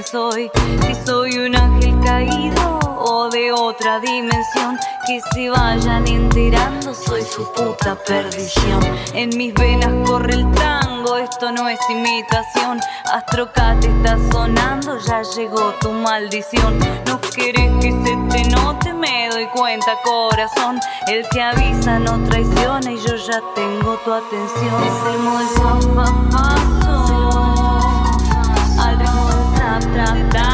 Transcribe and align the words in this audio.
soy. 0.00 0.50
Si 0.86 0.94
soy 1.04 1.38
un 1.38 1.54
ángel 1.54 1.98
caído 2.00 2.78
o 2.98 3.28
de 3.28 3.52
otra 3.52 4.00
dimensión. 4.00 4.78
Que 5.06 5.20
se 5.34 5.50
vayan 5.50 6.06
enterando, 6.06 6.94
soy 6.94 7.22
su 7.22 7.44
puta 7.52 7.96
perdición. 8.06 8.80
En 9.14 9.36
mis 9.36 9.52
venas 9.52 9.92
corre 10.06 10.34
el 10.34 10.50
tango, 10.52 11.16
esto 11.16 11.50
no 11.50 11.68
es 11.68 11.80
imitación. 11.90 12.80
Astrocate 13.12 13.88
está 13.88 14.16
sonando, 14.30 14.96
ya 15.00 15.22
llegó 15.36 15.74
tu 15.80 15.90
maldición. 15.90 16.78
No 17.06 17.20
querés 17.20 17.72
que 17.80 17.90
se 17.90 18.16
te 18.30 18.44
note, 18.50 18.94
me 18.94 19.28
doy 19.30 19.46
cuenta, 19.46 19.98
corazón. 20.04 20.78
El 21.08 21.28
que 21.30 21.42
avisa 21.42 21.98
no 21.98 22.22
traiciona 22.28 22.92
y 22.92 22.96
yo 22.98 23.16
ya 23.16 23.42
tengo 23.56 23.96
tu 24.04 24.12
atención. 24.12 24.82
Es 24.84 25.14
el 25.14 25.18
da 29.86 30.14
da 30.32 30.51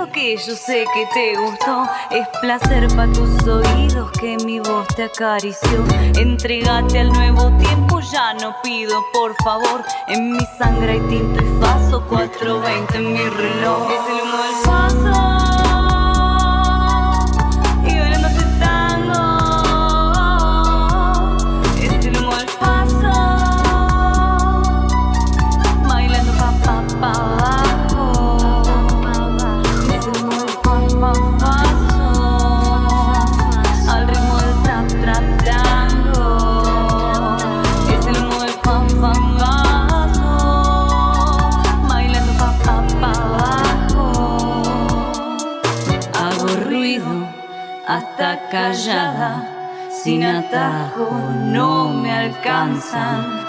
distraído 0.00 0.12
que 0.12 0.36
yo 0.36 0.54
sé 0.54 0.84
que 0.94 1.06
te 1.12 1.38
gustó. 1.38 1.88
Es 2.10 2.26
placer 2.40 2.88
para 2.94 3.12
tus 3.12 3.46
oídos 3.46 4.10
que 4.12 4.36
mi 4.44 4.60
voz 4.60 4.86
te 4.96 5.04
acarició. 5.04 5.84
Entregate 6.16 7.00
al 7.00 7.12
nuevo 7.12 7.50
tiempo, 7.58 8.00
ya 8.00 8.34
no 8.34 8.54
pido 8.62 9.02
por 9.12 9.34
favor. 9.42 9.84
En 10.08 10.32
mi 10.32 10.44
sangre 10.58 10.92
hay 10.92 11.00
tinto 11.00 11.42
y 11.42 11.60
faso, 11.60 12.02
420 12.08 12.96
en 12.96 13.12
mi 13.12 13.28
reloj. 13.28 13.90
Es 13.90 14.24
el 14.24 14.29
callada 48.50 49.88
sin 49.90 50.24
atajo 50.24 51.08
no 51.46 51.88
me 51.88 52.12
alcanzan 52.12 53.40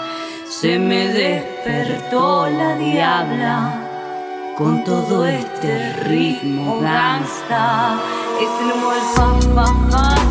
se 0.48 0.78
me 0.78 1.08
despertó 1.08 2.48
la 2.48 2.76
diabla 2.76 3.82
con 4.56 4.82
todo 4.84 5.26
este 5.26 5.92
ritmo 6.04 6.80
gangsta. 6.80 7.98
Es 8.40 8.50
el 8.60 8.72
humo 8.72 8.92
paso, 9.90 10.21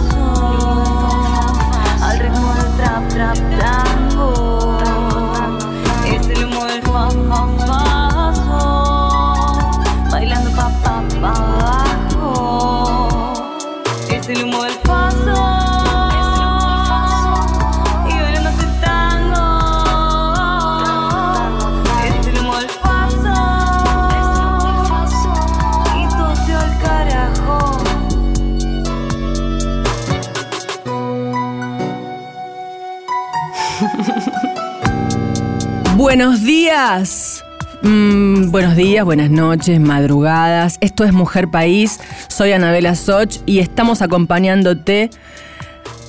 Buenos 36.11 36.43
días. 36.43 37.41
Mm, 37.83 38.51
buenos 38.51 38.75
días, 38.75 39.05
buenas 39.05 39.29
noches, 39.29 39.79
madrugadas. 39.79 40.77
Esto 40.81 41.05
es 41.05 41.13
Mujer 41.13 41.47
País. 41.47 42.01
Soy 42.27 42.51
Anabela 42.51 42.95
Soch 42.95 43.37
y 43.45 43.59
estamos 43.59 44.01
acompañándote 44.01 45.09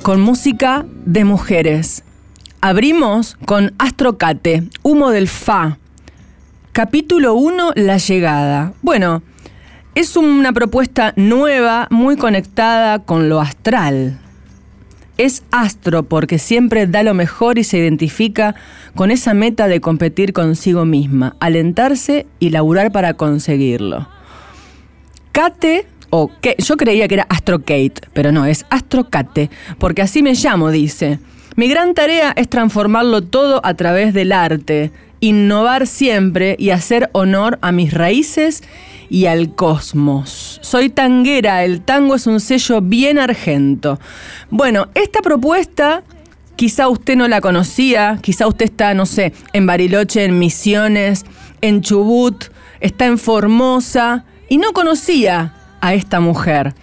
con 0.02 0.20
música 0.20 0.84
de 1.04 1.22
mujeres. 1.22 2.02
Abrimos 2.60 3.36
con 3.46 3.74
Astrocate, 3.78 4.64
Humo 4.82 5.10
del 5.10 5.28
Fa. 5.28 5.78
Capítulo 6.72 7.34
1, 7.34 7.70
La 7.76 7.98
llegada. 7.98 8.72
Bueno, 8.82 9.22
es 9.94 10.16
una 10.16 10.52
propuesta 10.52 11.12
nueva, 11.14 11.86
muy 11.90 12.16
conectada 12.16 12.98
con 12.98 13.28
lo 13.28 13.40
astral. 13.40 14.19
Es 15.18 15.42
astro 15.50 16.04
porque 16.04 16.38
siempre 16.38 16.86
da 16.86 17.02
lo 17.02 17.14
mejor 17.14 17.58
y 17.58 17.64
se 17.64 17.78
identifica 17.78 18.54
con 18.94 19.10
esa 19.10 19.34
meta 19.34 19.68
de 19.68 19.80
competir 19.80 20.32
consigo 20.32 20.84
misma, 20.84 21.36
alentarse 21.40 22.26
y 22.38 22.50
laburar 22.50 22.92
para 22.92 23.14
conseguirlo. 23.14 24.08
Kate, 25.32 25.86
o 26.10 26.30
que 26.40 26.56
yo 26.58 26.76
creía 26.76 27.08
que 27.08 27.14
era 27.14 27.26
Astro 27.28 27.60
Kate, 27.60 27.94
pero 28.12 28.32
no, 28.32 28.44
es 28.46 28.66
Astro 28.70 29.08
Kate, 29.08 29.50
porque 29.78 30.02
así 30.02 30.22
me 30.22 30.34
llamo, 30.34 30.70
dice. 30.70 31.18
Mi 31.56 31.68
gran 31.68 31.94
tarea 31.94 32.32
es 32.36 32.48
transformarlo 32.48 33.22
todo 33.22 33.60
a 33.64 33.74
través 33.74 34.14
del 34.14 34.32
arte, 34.32 34.90
innovar 35.20 35.86
siempre 35.86 36.56
y 36.58 36.70
hacer 36.70 37.08
honor 37.12 37.58
a 37.62 37.72
mis 37.72 37.94
raíces 37.94 38.62
y 39.12 39.26
al 39.26 39.54
cosmos. 39.54 40.58
Soy 40.62 40.88
tanguera, 40.88 41.64
el 41.64 41.82
tango 41.82 42.14
es 42.14 42.26
un 42.26 42.40
sello 42.40 42.80
bien 42.80 43.19
argento. 43.19 44.00
Bueno, 44.48 44.88
esta 44.94 45.20
propuesta 45.20 46.02
quizá 46.56 46.88
usted 46.88 47.16
no 47.16 47.28
la 47.28 47.42
conocía, 47.42 48.19
quizá 48.22 48.46
usted 48.46 48.64
está, 48.64 48.94
no 48.94 49.04
sé, 49.04 49.34
en 49.52 49.66
Bariloche, 49.66 50.25
en 50.25 50.38
Misiones, 50.38 51.26
en 51.60 51.82
Chubut, 51.82 52.44
está 52.81 53.04
en 53.04 53.19
Formosa 53.19 54.25
y 54.48 54.56
no 54.56 54.72
conocía 54.72 55.56
a 55.82 55.92
esta 55.92 56.19
mujer. 56.19 56.75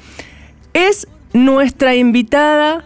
Es 0.73 1.07
nuestra 1.33 1.95
invitada 1.95 2.85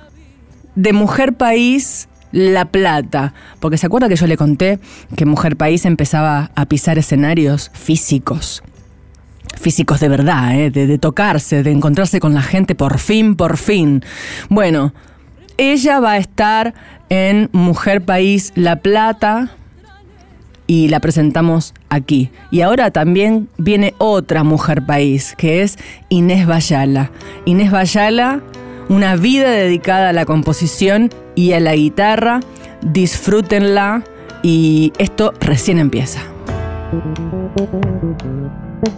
de 0.76 0.94
Mujer 0.94 1.34
País 1.34 2.08
La 2.32 2.64
Plata, 2.64 3.34
porque 3.60 3.78
se 3.78 3.88
acuerda 3.88 4.08
que 4.08 4.16
yo 4.16 4.26
le 4.26 4.38
conté 4.38 4.80
que 5.18 5.26
Mujer 5.26 5.58
País 5.58 5.84
empezaba 5.84 6.50
a 6.56 6.66
pisar 6.66 6.98
escenarios 6.98 7.72
físicos 7.74 8.64
físicos 9.60 10.00
de 10.00 10.10
verdad, 10.10 10.56
¿eh? 10.56 10.72
de, 10.72 10.88
de 10.88 10.98
tocarse, 10.98 11.64
de 11.64 11.72
encontrarse 11.72 12.20
con 12.20 12.34
la 12.34 12.42
gente 12.42 12.76
por 12.76 13.00
fin, 13.00 13.36
por 13.36 13.58
fin. 13.58 14.04
Bueno, 14.50 14.94
ella 15.58 16.00
va 16.00 16.14
a 16.14 16.18
estar 16.18 16.74
en 17.10 17.50
Mujer 17.52 18.04
País 18.04 18.52
La 18.56 18.78
Plata 18.78 19.52
y 20.68 20.88
la 20.88 21.00
presentamos 21.00 21.74
aquí. 21.90 22.32
Y 22.52 22.62
ahora 22.62 22.92
también 22.92 23.50
viene 23.58 23.94
otra 23.98 24.44
Mujer 24.44 24.86
País, 24.86 25.36
que 25.38 25.62
es 25.62 25.78
Inés 26.10 26.48
Bayala. 26.48 27.12
Inés 27.46 27.72
Bayala, 27.72 28.42
una 28.90 29.16
vida 29.16 29.50
dedicada 29.52 30.10
a 30.10 30.14
la 30.14 30.26
composición 30.26 31.10
y 31.36 31.54
a 31.54 31.60
la 31.60 31.76
guitarra. 31.76 32.40
Disfrútenla 32.82 34.04
y 34.42 34.94
esto 34.98 35.34
recién 35.40 35.80
empieza. 35.80 36.22
Busco 38.84 38.92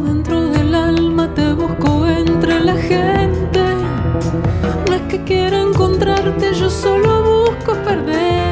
dentro 0.00 0.48
del 0.48 0.74
alma, 0.74 1.32
te 1.34 1.52
busco 1.52 2.08
entre 2.08 2.64
la 2.64 2.74
gente. 2.74 3.60
No 4.88 4.94
es 4.96 5.02
que 5.02 5.22
quiera 5.22 5.60
encontrarte, 5.60 6.52
yo 6.52 6.68
solo 6.68 7.22
busco 7.22 7.74
perderte. 7.84 8.51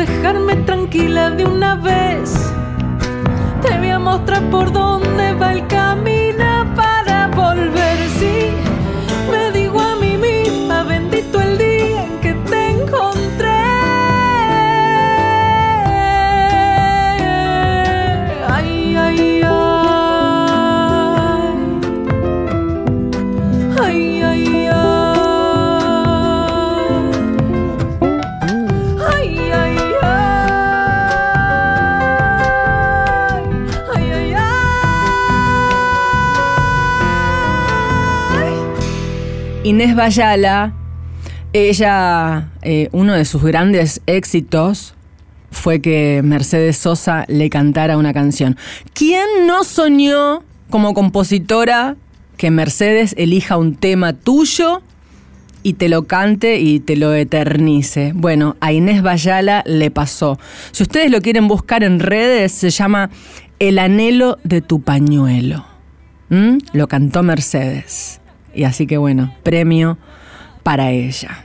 Dejarme 0.00 0.56
tranquila 0.64 1.28
de 1.28 1.44
una 1.44 1.74
vez, 1.74 2.32
te 3.60 3.76
voy 3.76 3.90
a 3.90 3.98
mostrar 3.98 4.42
por 4.48 4.72
dónde 4.72 5.34
va 5.34 5.52
el 5.52 5.66
camino 5.66 6.19
Inés 39.70 39.94
Bayala, 39.94 40.72
ella, 41.52 42.50
eh, 42.62 42.88
uno 42.90 43.14
de 43.14 43.24
sus 43.24 43.40
grandes 43.44 44.02
éxitos 44.06 44.94
fue 45.52 45.80
que 45.80 46.22
Mercedes 46.24 46.76
Sosa 46.76 47.24
le 47.28 47.50
cantara 47.50 47.96
una 47.96 48.12
canción. 48.12 48.56
¿Quién 48.94 49.46
no 49.46 49.62
soñó 49.62 50.42
como 50.70 50.92
compositora 50.92 51.96
que 52.36 52.50
Mercedes 52.50 53.14
elija 53.16 53.58
un 53.58 53.76
tema 53.76 54.12
tuyo 54.12 54.82
y 55.62 55.74
te 55.74 55.88
lo 55.88 56.08
cante 56.08 56.58
y 56.58 56.80
te 56.80 56.96
lo 56.96 57.14
eternice? 57.14 58.10
Bueno, 58.12 58.56
a 58.58 58.72
Inés 58.72 59.02
Bayala 59.02 59.62
le 59.66 59.92
pasó. 59.92 60.36
Si 60.72 60.82
ustedes 60.82 61.12
lo 61.12 61.20
quieren 61.20 61.46
buscar 61.46 61.84
en 61.84 62.00
redes, 62.00 62.50
se 62.50 62.70
llama 62.70 63.10
El 63.60 63.78
anhelo 63.78 64.38
de 64.42 64.62
tu 64.62 64.82
pañuelo. 64.82 65.64
¿Mm? 66.28 66.58
Lo 66.72 66.88
cantó 66.88 67.22
Mercedes. 67.22 68.19
Y 68.54 68.64
así 68.64 68.86
que 68.86 68.98
bueno, 68.98 69.34
premio 69.42 69.98
para 70.62 70.90
ella. 70.90 71.44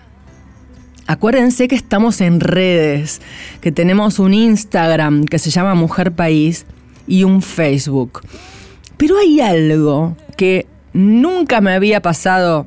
Acuérdense 1.07 1.67
que 1.67 1.75
estamos 1.75 2.19
en 2.19 2.39
redes, 2.39 3.21
que 3.62 3.71
tenemos 3.71 4.17
un 4.17 4.33
Instagram 4.33 5.25
que 5.25 5.38
se 5.38 5.51
llama 5.51 5.75
Mujer 5.75 6.13
País 6.13 6.65
y 7.07 7.24
un 7.24 7.43
Facebook. 7.43 8.21
Pero 8.97 9.17
hay 9.19 9.39
algo 9.39 10.17
que 10.35 10.65
nunca 10.93 11.62
me 11.62 11.74
había 11.74 12.01
pasado 12.01 12.65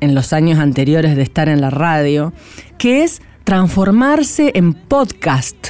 en 0.00 0.16
los 0.16 0.32
años 0.32 0.58
anteriores 0.58 1.14
de 1.14 1.22
estar 1.22 1.48
en 1.48 1.60
la 1.60 1.70
radio, 1.70 2.32
que 2.78 3.04
es 3.04 3.22
transformarse 3.44 4.50
en 4.54 4.74
podcast 4.74 5.68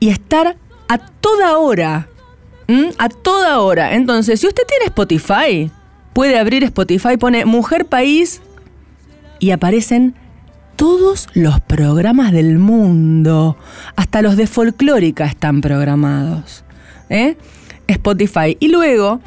y 0.00 0.08
estar 0.08 0.56
a 0.88 0.98
toda 0.98 1.58
hora. 1.58 2.08
A 2.96 3.08
toda 3.10 3.58
hora. 3.60 3.94
Entonces, 3.94 4.40
si 4.40 4.46
usted 4.46 4.62
tiene 4.66 4.86
Spotify, 4.86 5.70
puede 6.14 6.38
abrir 6.38 6.64
Spotify, 6.64 7.16
pone 7.18 7.44
Mujer 7.44 7.86
País 7.86 8.40
y 9.40 9.50
aparecen 9.50 10.14
todos 10.76 11.28
los 11.34 11.60
programas 11.60 12.32
del 12.32 12.58
mundo. 12.58 13.56
Hasta 13.96 14.22
los 14.22 14.36
de 14.36 14.46
folclórica 14.46 15.26
están 15.26 15.60
programados. 15.60 16.64
¿eh? 17.10 17.36
Spotify. 17.86 18.56
Y 18.60 18.68
luego, 18.68 19.20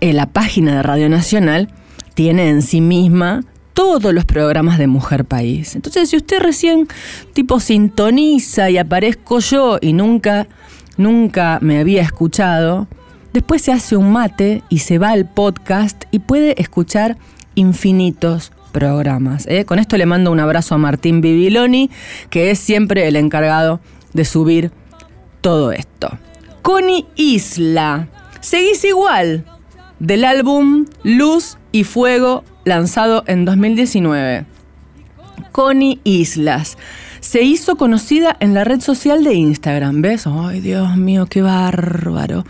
en 0.00 0.16
la 0.16 0.26
página 0.26 0.76
de 0.76 0.82
Radio 0.82 1.08
Nacional 1.08 1.68
tiene 2.14 2.48
en 2.48 2.62
sí 2.62 2.80
misma 2.80 3.42
todos 3.74 4.12
los 4.12 4.24
programas 4.24 4.78
de 4.78 4.86
Mujer 4.86 5.24
País. 5.24 5.74
Entonces, 5.74 6.10
si 6.10 6.16
usted 6.16 6.40
recién 6.40 6.88
tipo 7.32 7.60
sintoniza 7.60 8.70
y 8.70 8.78
aparezco 8.78 9.38
yo 9.40 9.78
y 9.80 9.92
nunca, 9.92 10.48
nunca 10.96 11.58
me 11.62 11.78
había 11.78 12.02
escuchado, 12.02 12.88
después 13.32 13.62
se 13.62 13.72
hace 13.72 13.96
un 13.96 14.12
mate 14.12 14.62
y 14.68 14.78
se 14.78 14.98
va 14.98 15.10
al 15.10 15.26
podcast 15.26 16.04
y 16.10 16.20
puede 16.20 16.60
escuchar 16.60 17.16
infinitos 17.54 18.52
programas. 18.72 19.46
¿eh? 19.48 19.64
Con 19.64 19.78
esto 19.78 19.96
le 19.96 20.06
mando 20.06 20.30
un 20.30 20.40
abrazo 20.40 20.74
a 20.74 20.78
Martín 20.78 21.20
Bibiloni, 21.20 21.90
que 22.30 22.50
es 22.50 22.58
siempre 22.58 23.06
el 23.08 23.16
encargado 23.16 23.80
de 24.12 24.24
subir 24.24 24.70
todo 25.40 25.72
esto. 25.72 26.18
Connie 26.62 27.06
Isla, 27.16 28.08
seguís 28.40 28.84
igual, 28.84 29.44
del 29.98 30.24
álbum 30.24 30.86
Luz 31.02 31.58
y 31.72 31.84
Fuego, 31.84 32.44
lanzado 32.64 33.24
en 33.26 33.44
2019. 33.44 34.44
Connie 35.52 36.00
Islas. 36.04 36.76
Se 37.20 37.42
hizo 37.42 37.76
conocida 37.76 38.36
en 38.40 38.54
la 38.54 38.64
red 38.64 38.80
social 38.80 39.24
de 39.24 39.34
Instagram, 39.34 40.00
¿ves? 40.00 40.26
Ay, 40.26 40.60
Dios 40.60 40.96
mío, 40.96 41.26
qué 41.26 41.42
bárbaro. 41.42 42.44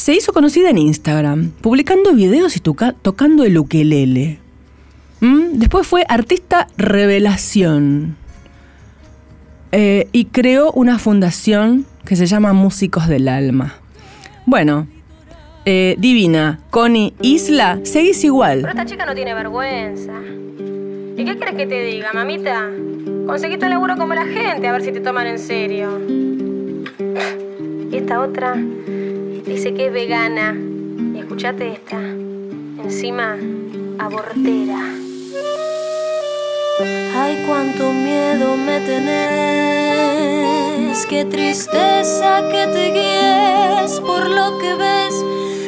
Se 0.00 0.14
hizo 0.14 0.32
conocida 0.32 0.70
en 0.70 0.78
Instagram, 0.78 1.50
publicando 1.60 2.14
videos 2.14 2.56
y 2.56 2.60
toca- 2.60 2.94
tocando 2.94 3.44
el 3.44 3.58
ukelele. 3.58 4.38
¿Mm? 5.20 5.58
Después 5.58 5.86
fue 5.86 6.06
artista 6.08 6.68
revelación. 6.78 8.16
Eh, 9.72 10.08
y 10.12 10.24
creó 10.24 10.72
una 10.72 10.98
fundación 10.98 11.84
que 12.06 12.16
se 12.16 12.24
llama 12.24 12.54
Músicos 12.54 13.08
del 13.08 13.28
Alma. 13.28 13.74
Bueno, 14.46 14.86
eh, 15.66 15.96
Divina, 15.98 16.60
Connie, 16.70 17.12
Isla, 17.20 17.80
seguís 17.82 18.24
igual. 18.24 18.60
Pero 18.62 18.70
esta 18.70 18.86
chica 18.86 19.04
no 19.04 19.14
tiene 19.14 19.34
vergüenza. 19.34 20.14
¿Y 21.18 21.24
qué 21.26 21.36
quieres 21.36 21.56
que 21.56 21.66
te 21.66 21.84
diga, 21.84 22.14
mamita? 22.14 22.70
Conseguiste 23.26 23.66
un 23.66 23.70
laburo 23.72 23.98
como 23.98 24.14
la 24.14 24.24
gente, 24.24 24.66
a 24.66 24.72
ver 24.72 24.80
si 24.82 24.92
te 24.92 25.00
toman 25.00 25.26
en 25.26 25.38
serio. 25.38 26.00
Y 27.92 27.96
esta 27.98 28.22
otra 28.22 28.56
dice 29.44 29.74
que 29.74 29.86
es 29.86 29.92
vegana. 29.92 30.56
Y 31.14 31.18
escuchate 31.18 31.72
esta. 31.72 31.98
Encima, 31.98 33.36
abortera. 33.98 35.00
Ay, 37.14 37.44
cuánto 37.46 37.92
miedo 37.92 38.56
me 38.56 38.80
tenés, 38.80 39.06
qué 41.06 41.26
tristeza 41.26 42.48
que 42.50 42.66
te 42.68 42.90
guíes 42.90 44.00
por 44.00 44.26
lo 44.30 44.56
que 44.58 44.74
ves, 44.76 45.14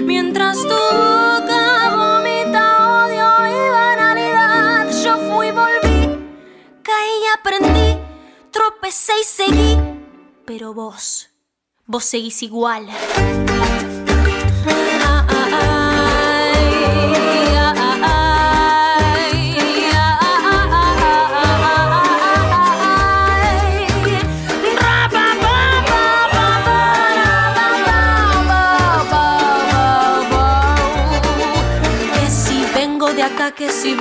mientras 0.02 0.56
tu 0.62 0.68
boca 0.68 1.94
vomita 1.94 3.04
odio 3.04 3.28
y 3.46 3.70
banalidad. 3.70 4.88
Yo 5.04 5.18
fui, 5.28 5.50
volví, 5.50 6.00
caí 6.82 7.14
y 7.22 7.26
aprendí, 7.38 7.98
tropecé 8.50 9.12
y 9.20 9.24
seguí, 9.24 9.76
pero 10.46 10.72
vos, 10.72 11.28
vos 11.84 12.04
seguís 12.04 12.42
igual. 12.42 12.88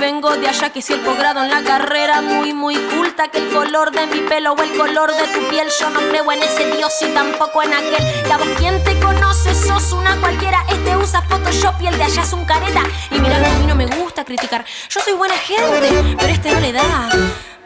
Vengo 0.02 0.36
de 0.36 0.48
allá, 0.48 0.70
que 0.70 0.82
si 0.82 0.94
el 0.94 0.98
posgrado 0.98 1.44
en 1.44 1.48
la 1.48 1.62
carrera 1.62 2.22
muy, 2.22 2.52
muy 2.52 2.74
culta, 2.74 3.28
que 3.28 3.38
el 3.38 3.48
color 3.50 3.92
de 3.92 4.04
mi 4.08 4.18
pelo 4.22 4.52
o 4.52 4.60
el 4.60 4.76
color 4.76 5.12
de 5.14 5.28
tu 5.28 5.48
piel, 5.48 5.68
yo 5.78 5.90
no 5.90 6.00
creo 6.00 6.32
en 6.32 6.42
ese 6.42 6.66
Dios 6.76 6.92
y 7.02 7.06
tampoco 7.14 7.62
en 7.62 7.72
aquel. 7.72 8.04
Ya 8.28 8.36
vos, 8.36 8.48
¿quién 8.58 8.82
te 8.82 8.98
conoce? 8.98 9.54
Sos 9.54 9.92
una 9.92 10.16
cualquiera. 10.16 10.64
Este 10.68 10.96
usa 10.96 11.22
Photoshop 11.22 11.80
y 11.80 11.86
el 11.86 11.96
de 11.96 12.02
allá 12.02 12.22
es 12.22 12.32
un 12.32 12.44
careta. 12.44 12.82
Y 13.12 13.20
mira 13.20 13.38
que 13.38 13.46
a 13.46 13.54
mí 13.60 13.64
no 13.64 13.76
me 13.76 13.86
gusta 13.86 14.24
criticar. 14.24 14.64
Yo 14.90 15.00
soy 15.00 15.12
buena 15.12 15.36
gente, 15.36 16.16
pero 16.18 16.32
este 16.32 16.50
no 16.50 16.58
le 16.58 16.72
da. 16.72 17.08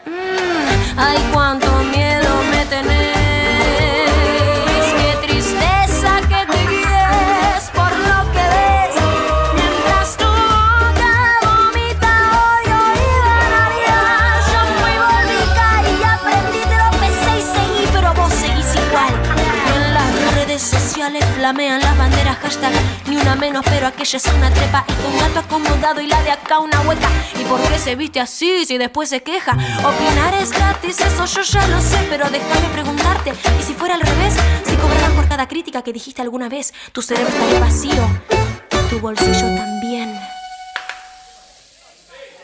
Mm, 0.05 0.99
ay, 0.99 1.29
cuánto 1.33 1.71
miedo 1.85 2.26
las 21.53 21.97
banderas 21.97 22.37
hashtag 22.37 22.73
Ni 23.07 23.15
una 23.15 23.35
menos, 23.35 23.63
pero 23.69 23.87
aquella 23.87 24.17
es 24.17 24.25
una 24.25 24.51
trepa 24.51 24.85
Y 24.89 24.93
con 25.03 25.17
gato 25.17 25.39
acomodado 25.39 26.01
y 26.01 26.07
la 26.07 26.21
de 26.23 26.31
acá 26.31 26.59
una 26.59 26.81
hueca 26.81 27.07
¿Y 27.39 27.43
por 27.45 27.61
qué 27.61 27.79
se 27.79 27.95
viste 27.95 28.19
así 28.19 28.65
si 28.65 28.77
después 28.77 29.07
se 29.09 29.23
queja? 29.23 29.53
Opinar 29.53 30.33
es 30.41 30.51
gratis, 30.51 30.99
eso 30.99 31.25
yo 31.25 31.41
ya 31.41 31.67
lo 31.67 31.79
sé 31.79 32.05
Pero 32.09 32.29
déjame 32.29 32.67
preguntarte, 32.73 33.33
¿y 33.59 33.63
si 33.63 33.73
fuera 33.73 33.95
al 33.95 34.01
revés? 34.01 34.35
Si 34.65 34.75
cobraran 34.75 35.13
por 35.13 35.27
cada 35.29 35.47
crítica 35.47 35.81
que 35.83 35.93
dijiste 35.93 36.21
alguna 36.21 36.49
vez 36.49 36.73
Tu 36.91 37.01
cerebro 37.01 37.29
estaría 37.29 37.59
vacío, 37.59 38.07
tu 38.89 38.99
bolsillo 38.99 39.55
también 39.55 40.19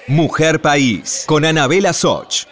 Mujer 0.07 0.61
País, 0.61 1.23
con 1.25 1.45
Anabela 1.45 1.93
Soch. 1.93 2.45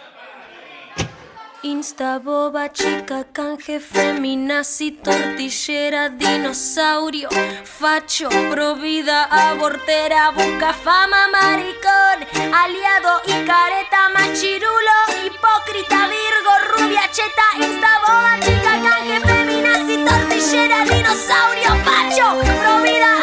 Insta, 1.64 2.18
boba, 2.18 2.68
chica, 2.68 3.24
canje, 3.32 3.78
feminazi, 3.78 4.98
tortillera, 5.00 6.08
dinosaurio, 6.08 7.28
facho, 7.62 8.28
provida, 8.50 9.28
abortera, 9.30 10.32
busca 10.32 10.72
fama, 10.72 11.28
maricón, 11.30 12.18
aliado 12.52 13.22
y 13.26 13.46
careta, 13.46 14.08
machirulo, 14.12 14.96
hipócrita, 15.24 16.08
virgo, 16.08 16.52
rubia, 16.72 17.08
cheta, 17.12 17.46
insta, 17.60 17.90
boba, 18.06 18.40
chica, 18.40 18.72
canje, 18.82 19.20
feminazi, 19.20 20.04
tortillera, 20.04 20.84
dinosaurio, 20.84 21.70
facho, 21.84 22.40
provida, 22.60 23.21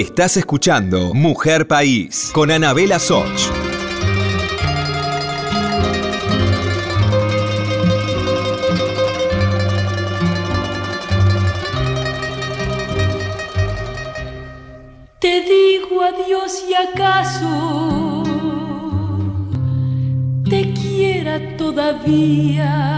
Estás 0.00 0.36
escuchando 0.36 1.14
Mujer 1.14 1.66
País, 1.66 2.30
con 2.34 2.50
Anabela 2.50 2.98
Soch. 2.98 3.48
Te 15.18 15.40
digo 15.40 16.02
adiós 16.02 16.62
y 16.68 16.74
acaso 16.74 18.22
te 20.44 20.74
quiera 20.74 21.56
todavía. 21.56 22.95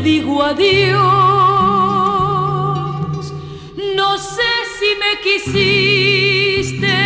Digo 0.00 0.42
adiós. 0.42 0.98
No 3.96 4.18
sé 4.18 4.52
si 4.78 4.90
me 5.02 5.12
quisiste, 5.24 6.98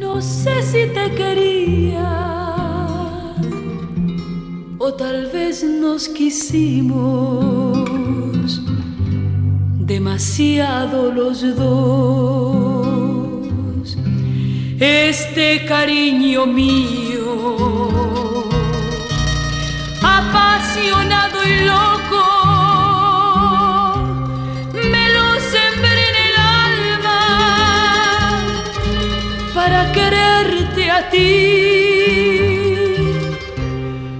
no 0.00 0.20
sé 0.20 0.62
si 0.62 0.86
te 0.92 1.10
quería 1.14 2.12
o 4.84 4.92
tal 4.94 5.26
vez 5.26 5.62
nos 5.62 6.08
quisimos 6.08 7.78
demasiado 9.78 11.12
los 11.12 11.42
dos. 11.56 12.76
Este 14.80 15.64
cariño 15.66 16.46
mío, 16.46 17.01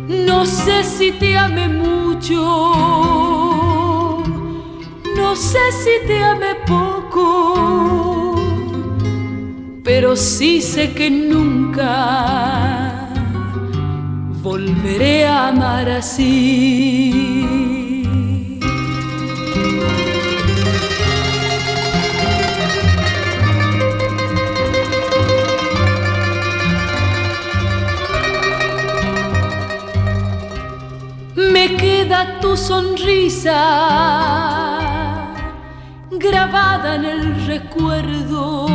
No 0.09 0.45
sé 0.45 0.85
si 0.85 1.13
te 1.13 1.39
amé 1.39 1.69
mucho, 1.69 2.35
no 5.17 5.35
sé 5.35 5.73
si 5.73 6.07
te 6.07 6.23
amé 6.23 6.55
poco, 6.67 8.35
pero 9.83 10.15
sí 10.17 10.61
sé 10.61 10.93
que 10.93 11.09
nunca 11.11 12.92
volveré 14.43 15.25
a 15.25 15.49
amar 15.49 15.89
así. 15.89 17.43
me 31.55 31.77
queda 31.77 32.41
tu 32.41 32.57
sonrisa 32.57 33.59
grabada 36.11 36.97
en 36.97 37.05
el 37.05 37.47
recuerdo 37.47 38.67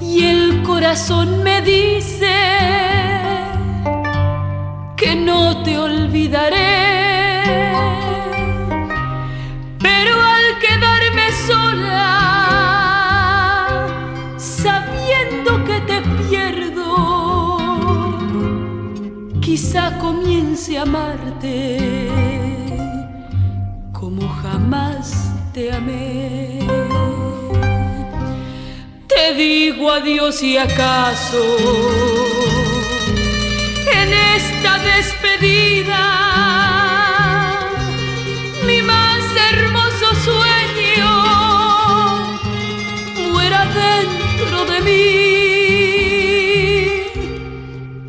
y 0.00 0.24
el 0.24 0.62
corazón 0.62 1.42
me 1.42 1.60
dice 1.62 2.77
que 4.98 5.14
no 5.14 5.62
te 5.62 5.78
olvidaré 5.78 7.72
pero 9.78 10.20
al 10.20 10.58
quedarme 10.58 11.26
sola 11.46 12.04
sabiendo 14.36 15.64
que 15.64 15.80
te 15.90 16.02
pierdo 16.28 16.90
quizá 19.40 19.96
comience 19.98 20.76
a 20.78 20.82
amarte 20.82 22.08
como 23.92 24.28
jamás 24.42 25.32
te 25.52 25.72
amé. 25.72 26.60
Te 29.06 29.34
digo 29.34 29.90
adiós 29.90 30.42
y 30.42 30.56
acaso 30.56 32.37
despedida. 34.96 36.04
Mi 38.66 38.78
más 38.82 39.24
hermoso 39.50 40.06
sueño 40.28 41.12
muera 43.30 43.60
dentro 43.84 44.58
de 44.70 44.78
mí. 44.88 45.08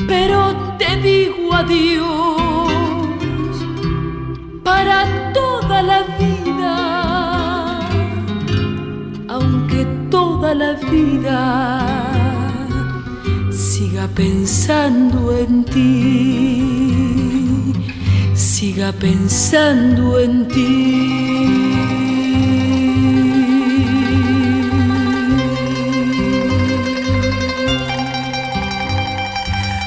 Pero 0.07 0.37
te 0.77 0.89
digo 1.07 1.53
adiós 1.53 2.69
para 4.63 4.97
toda 5.33 5.77
la 5.91 6.01
vida, 6.19 6.75
aunque 9.27 9.79
toda 10.09 10.49
la 10.55 10.71
vida 10.91 12.18
siga 13.99 14.15
pensando 14.15 15.37
en 15.37 15.65
ti, 15.65 16.63
siga 18.33 18.93
pensando 18.93 20.17
en 20.21 20.47
ti. 20.47 21.49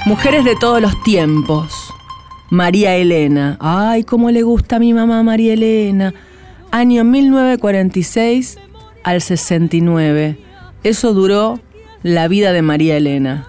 Mujeres 0.04 0.44
de 0.44 0.56
todos 0.56 0.82
los 0.82 1.02
tiempos. 1.04 1.94
María 2.50 2.96
Elena. 2.96 3.56
Ay, 3.60 4.04
cómo 4.04 4.30
le 4.30 4.42
gusta 4.42 4.76
a 4.76 4.78
mi 4.78 4.92
mamá 4.92 5.22
María 5.22 5.54
Elena. 5.54 6.12
Año 6.70 7.02
1946 7.04 8.58
al 9.04 9.22
69. 9.22 10.36
Eso 10.82 11.14
duró 11.14 11.60
la 12.02 12.28
vida 12.28 12.52
de 12.52 12.60
María 12.60 12.98
Elena. 12.98 13.48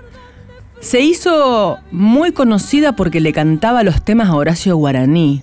Se 0.83 0.99
hizo 0.99 1.79
muy 1.91 2.33
conocida 2.33 2.91
porque 2.91 3.21
le 3.21 3.31
cantaba 3.31 3.83
los 3.83 4.03
temas 4.03 4.27
a 4.27 4.35
Horacio 4.35 4.75
Guaraní. 4.75 5.41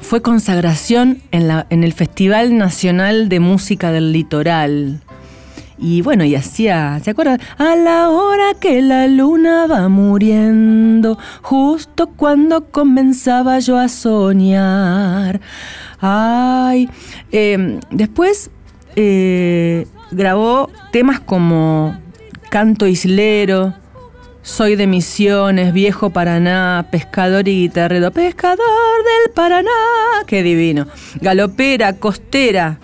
Fue 0.00 0.22
consagración 0.22 1.20
en, 1.32 1.48
la, 1.48 1.66
en 1.68 1.82
el 1.82 1.92
Festival 1.92 2.56
Nacional 2.56 3.28
de 3.28 3.40
Música 3.40 3.90
del 3.90 4.12
Litoral. 4.12 5.00
Y 5.78 6.00
bueno, 6.00 6.24
y 6.24 6.36
hacía, 6.36 7.00
¿se 7.02 7.10
acuerdan? 7.10 7.40
A 7.58 7.74
la 7.74 8.08
hora 8.08 8.54
que 8.60 8.80
la 8.82 9.08
luna 9.08 9.66
va 9.66 9.88
muriendo, 9.88 11.18
justo 11.42 12.06
cuando 12.06 12.66
comenzaba 12.66 13.58
yo 13.58 13.76
a 13.76 13.88
soñar. 13.88 15.40
Ay, 16.00 16.88
em, 17.32 17.80
después 17.90 18.50
eh, 18.94 19.88
grabó 20.12 20.70
temas 20.92 21.18
como 21.18 21.98
Canto 22.48 22.86
Islero, 22.86 23.74
Soy 24.46 24.76
de 24.76 24.86
Misiones, 24.86 25.72
Viejo 25.72 26.10
Paraná, 26.10 26.86
Pescador 26.92 27.48
y 27.48 27.62
Guitarrero, 27.62 28.12
Pescador 28.12 28.56
del 28.56 29.34
Paraná, 29.34 29.68
qué 30.28 30.44
divino. 30.44 30.86
Galopera, 31.20 31.94
Costera, 31.94 32.78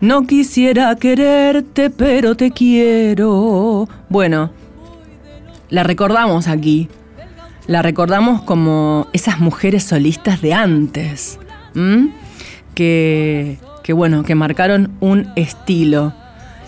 no 0.00 0.28
quisiera 0.28 0.94
quererte, 0.94 1.90
pero 1.90 2.36
te 2.36 2.52
quiero. 2.52 3.88
Bueno, 4.08 4.52
la 5.70 5.82
recordamos 5.82 6.46
aquí. 6.46 6.88
La 7.66 7.82
recordamos 7.82 8.40
como 8.40 9.08
esas 9.12 9.40
mujeres 9.40 9.82
solistas 9.82 10.40
de 10.40 10.54
antes. 10.54 11.40
Que, 12.76 13.58
que, 13.82 13.92
bueno, 13.92 14.22
que 14.22 14.36
marcaron 14.36 14.92
un 15.00 15.32
estilo. 15.34 16.14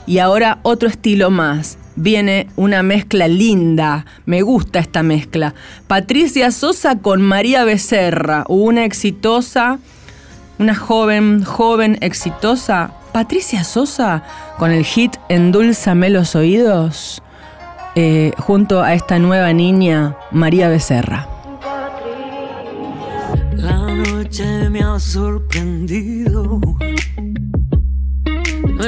Y 0.08 0.18
ahora 0.18 0.58
otro 0.64 0.88
estilo 0.88 1.30
más. 1.30 1.78
Viene 1.96 2.48
una 2.56 2.82
mezcla 2.82 3.26
linda. 3.26 4.04
Me 4.24 4.42
gusta 4.42 4.78
esta 4.78 5.02
mezcla. 5.02 5.54
Patricia 5.86 6.50
Sosa 6.50 6.98
con 6.98 7.22
María 7.22 7.64
Becerra. 7.64 8.44
Una 8.48 8.84
exitosa, 8.84 9.78
una 10.58 10.74
joven, 10.74 11.42
joven 11.44 11.98
exitosa 12.00 12.92
Patricia 13.16 13.64
Sosa 13.64 14.22
con 14.58 14.70
el 14.70 14.84
hit 14.84 15.16
Endulzame 15.30 16.10
los 16.10 16.36
oídos, 16.36 17.22
eh, 17.94 18.32
junto 18.36 18.82
a 18.82 18.92
esta 18.92 19.18
nueva 19.18 19.54
niña, 19.54 20.18
María 20.32 20.68
Becerra. 20.68 21.26
La 23.52 23.86
noche 23.94 24.68
me 24.68 24.80
ha 24.80 25.00
sorprendido. 25.00 26.60
No 28.66 28.84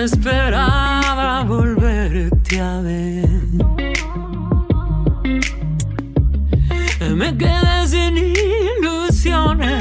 Me 7.15 7.37
quedé 7.37 7.87
sin 7.87 8.17
ilusiones 8.17 9.75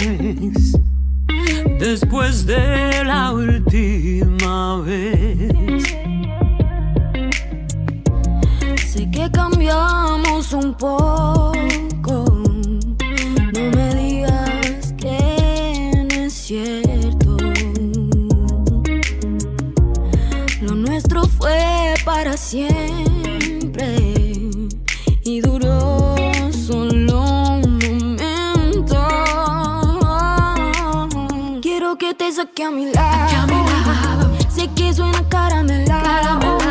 después 1.80 2.46
de 2.46 3.06
la 3.06 3.32
última 3.32 4.82
vez. 4.82 5.54
Sé 8.86 9.10
que 9.12 9.32
cambiamos 9.32 10.52
un 10.52 10.74
poco. 10.74 12.44
No 13.54 13.72
me 13.76 13.96
digas 13.96 14.94
que 14.98 16.06
no 16.10 16.16
es 16.26 16.34
cierto. 16.34 16.87
Para 22.08 22.38
siempre 22.38 23.86
y 25.26 25.42
duró 25.42 26.16
solo 26.54 27.22
un 27.22 27.78
momento. 27.84 29.08
Quiero 31.62 31.98
que 31.98 32.14
te 32.14 32.32
saque 32.32 32.64
a 32.64 32.72
mi 32.72 32.86
lado. 32.94 34.34
Sé 34.48 34.70
que 34.74 34.94
suena 34.94 35.22
caramelado. 35.28 36.67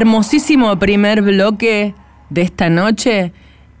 Hermosísimo 0.00 0.78
primer 0.78 1.22
bloque 1.22 1.92
de 2.30 2.42
esta 2.42 2.70
noche 2.70 3.32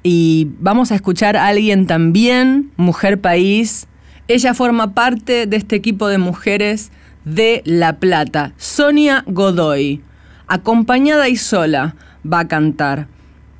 y 0.02 0.48
vamos 0.58 0.90
a 0.90 0.96
escuchar 0.96 1.36
a 1.36 1.46
alguien 1.46 1.86
también, 1.86 2.72
Mujer 2.76 3.20
País. 3.20 3.86
Ella 4.26 4.52
forma 4.52 4.94
parte 4.94 5.46
de 5.46 5.56
este 5.56 5.76
equipo 5.76 6.08
de 6.08 6.18
mujeres 6.18 6.90
de 7.24 7.62
La 7.64 8.00
Plata, 8.00 8.52
Sonia 8.56 9.22
Godoy, 9.28 10.02
acompañada 10.48 11.28
y 11.28 11.36
sola, 11.36 11.94
va 12.26 12.40
a 12.40 12.48
cantar. 12.48 13.06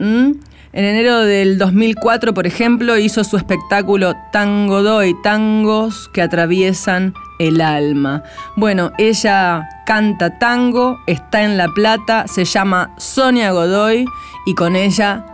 ¿Mm? 0.00 0.32
En 0.72 0.84
enero 0.84 1.20
del 1.20 1.58
2004, 1.58 2.34
por 2.34 2.46
ejemplo, 2.46 2.98
hizo 2.98 3.24
su 3.24 3.36
espectáculo 3.36 4.14
Tango 4.32 4.82
Doy, 4.82 5.14
tangos 5.22 6.08
que 6.12 6.22
atraviesan 6.22 7.14
el 7.38 7.60
alma. 7.60 8.22
Bueno, 8.56 8.92
ella 8.98 9.68
canta 9.86 10.38
tango, 10.38 10.98
está 11.06 11.42
en 11.44 11.56
La 11.56 11.68
Plata, 11.68 12.26
se 12.28 12.44
llama 12.44 12.94
Sonia 12.98 13.52
Godoy 13.52 14.04
y 14.46 14.54
con 14.54 14.76
ella 14.76 15.24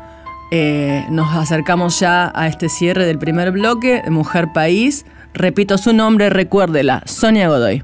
eh, 0.50 1.04
nos 1.10 1.34
acercamos 1.34 1.98
ya 1.98 2.30
a 2.34 2.46
este 2.46 2.68
cierre 2.68 3.06
del 3.06 3.18
primer 3.18 3.50
bloque 3.50 4.02
de 4.04 4.10
Mujer 4.10 4.48
País. 4.54 5.04
Repito 5.32 5.78
su 5.78 5.92
nombre, 5.92 6.30
recuérdela, 6.30 7.02
Sonia 7.06 7.48
Godoy. 7.48 7.82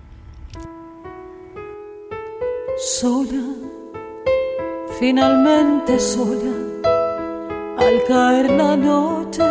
sola, 2.81 3.45
finalmente 4.99 5.99
sola, 5.99 6.51
al 7.90 8.05
caer 8.05 8.50
la 8.53 8.76
noche, 8.76 9.42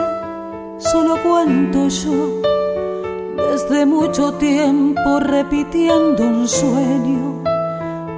solo 0.77 1.21
cuento 1.21 1.89
yo, 1.89 2.41
desde 3.51 3.85
mucho 3.85 4.33
tiempo 4.35 5.19
repitiendo 5.19 6.23
un 6.23 6.47
sueño 6.47 7.43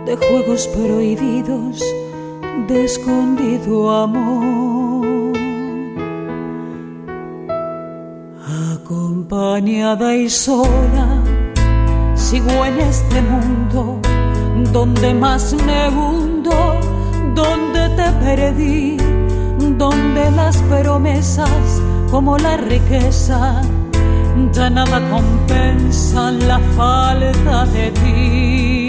de 0.05 0.15
juegos 0.15 0.67
prohibidos, 0.67 1.83
de 2.67 2.85
escondido 2.85 3.91
amor. 3.91 5.33
Acompañada 8.75 10.15
y 10.15 10.29
sola, 10.29 11.07
sigo 12.13 12.65
en 12.65 12.79
este 12.79 13.21
mundo 13.21 13.99
donde 14.71 15.13
más 15.15 15.55
me 15.65 15.89
hundo, 15.89 16.79
donde 17.33 17.81
te 17.97 18.11
perdí, 18.23 18.97
donde 19.81 20.29
las 20.29 20.57
promesas 20.69 21.81
como 22.11 22.37
la 22.37 22.55
riqueza 22.55 23.63
ya 24.53 24.69
nada 24.69 25.01
compensan 25.09 26.47
la 26.47 26.59
falta 26.77 27.65
de 27.65 27.89
ti. 28.01 28.87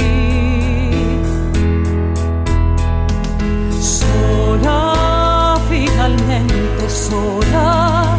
Sola, 3.80 5.58
finalmente 5.70 6.84
sola, 6.90 8.18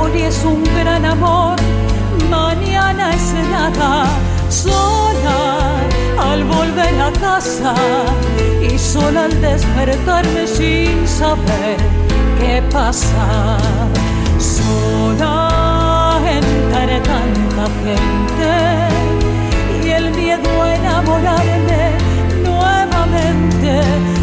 hoy 0.00 0.22
es 0.22 0.42
un 0.46 0.64
gran 0.64 1.04
amor, 1.04 1.56
mañana 2.30 3.12
es 3.12 3.34
nada, 3.50 4.06
sola 4.48 5.77
al 6.30 6.44
volver 6.44 7.00
a 7.00 7.10
casa 7.12 7.74
y 8.60 8.78
sola 8.78 9.24
al 9.24 9.40
despertarme 9.40 10.46
sin 10.46 11.06
saber 11.06 11.76
qué 12.38 12.62
pasa. 12.70 13.58
Sola 14.38 16.20
entre 16.38 17.00
tanta 17.00 17.64
gente 17.84 18.52
y 19.84 19.90
el 19.90 20.10
miedo 20.10 20.62
a 20.62 20.74
enamorarme 20.74 21.82
nuevamente. 22.44 23.80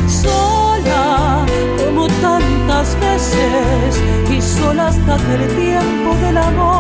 Sola 0.08 1.46
como 1.84 2.08
tantas 2.08 2.88
veces 3.00 4.02
y 4.30 4.42
sola 4.42 4.88
hasta 4.88 5.16
el 5.36 5.48
tiempo 5.58 6.16
del 6.22 6.38
amor 6.38 6.75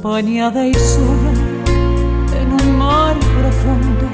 acompañada 0.00 0.66
y 0.66 0.72
sola 0.72 1.32
en 2.40 2.52
un 2.52 2.78
mar 2.78 3.16
profundo, 3.38 4.06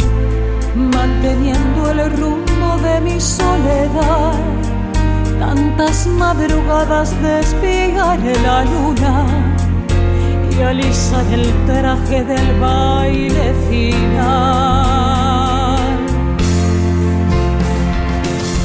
manteniendo 0.74 1.90
el 1.92 2.10
rumbo 2.16 2.76
de 2.82 3.00
mi 3.02 3.20
soledad. 3.20 4.32
Tantas 5.38 6.06
madrugadas 6.08 7.10
de 7.22 7.38
espigar 7.40 8.18
la 8.18 8.64
luna 8.64 9.26
y 10.50 10.62
alisar 10.62 11.24
el 11.32 11.46
traje 11.66 12.24
del 12.24 12.60
baile 12.60 13.54
final. 13.68 14.16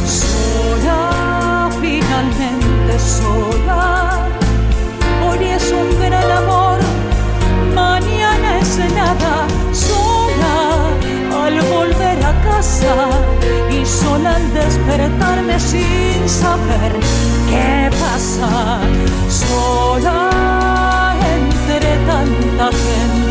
Sola, 0.07 1.69
finalmente 1.79 2.97
sola, 2.97 3.90
nada, 8.89 9.47
sola 9.71 10.55
al 11.43 11.61
volver 11.61 12.23
a 12.23 12.33
casa 12.43 12.95
y 13.69 13.85
sola 13.85 14.35
al 14.35 14.53
despertarme 14.53 15.59
sin 15.59 16.27
saber 16.27 16.93
qué 17.49 17.89
pasa, 17.99 18.79
sola 19.29 20.29
entre 21.35 21.97
tanta 22.05 22.65
gente 22.65 23.30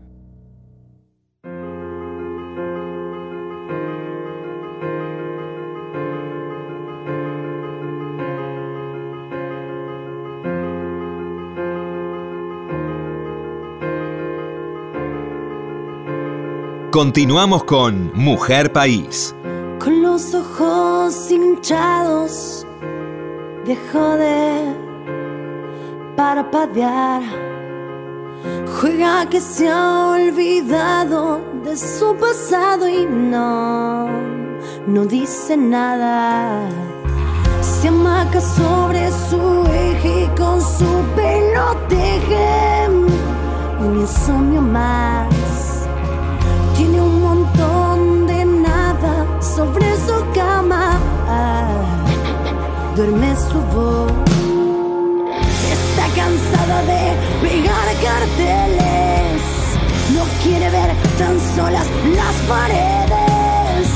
Continuamos 16.91 17.63
con 17.63 18.11
Mujer 18.15 18.73
País. 18.73 19.33
Con 19.79 20.01
los 20.01 20.35
ojos 20.35 21.31
hinchados, 21.31 22.67
dejó 23.65 24.17
de 24.17 24.75
parpadear. 26.17 27.21
Juega 28.77 29.25
que 29.29 29.39
se 29.39 29.69
ha 29.69 30.09
olvidado 30.09 31.39
de 31.63 31.77
su 31.77 32.13
pasado 32.17 32.89
y 32.89 33.05
no, 33.05 34.09
no 34.85 35.05
dice 35.05 35.55
nada. 35.55 36.67
Se 37.61 37.87
amaca 37.87 38.41
sobre 38.41 39.09
su 39.29 39.63
eje 39.71 40.23
y 40.25 40.27
con 40.37 40.59
su 40.59 41.05
pelo 41.15 41.73
teje 41.87 42.89
un 43.79 44.01
insomnio 44.01 44.61
más. 44.61 45.40
Duerme 53.01 53.35
su 53.35 53.59
voz. 53.73 54.11
Está 55.75 56.05
cansada 56.15 56.83
de 56.83 57.15
pegar 57.41 57.87
carteles. 58.03 59.41
No 60.13 60.23
quiere 60.43 60.69
ver 60.69 60.91
tan 61.17 61.35
solas 61.55 61.87
las 62.15 62.35
paredes. 62.47 63.87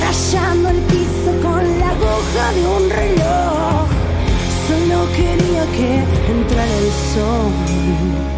Rayando 0.00 0.68
el 0.68 0.76
piso 0.82 1.30
con 1.42 1.80
la 1.80 1.88
aguja 1.88 2.52
de 2.54 2.62
un 2.76 2.90
reloj. 2.90 3.88
Solo 4.68 4.98
quería 5.16 5.64
que 5.76 6.04
entrara 6.30 6.76
el 6.76 6.90
sol. 7.12 8.37